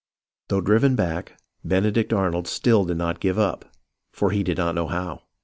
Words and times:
Though 0.47 0.61
driven 0.61 0.95
back, 0.95 1.37
Benedict 1.63 2.11
Arnold 2.11 2.47
still 2.47 2.85
did 2.85 2.97
not 2.97 3.19
give 3.19 3.37
up, 3.37 3.65
for 4.11 4.31
he 4.31 4.41
did 4.41 4.57
not 4.57 4.73
know 4.73 4.87
how. 4.87 5.21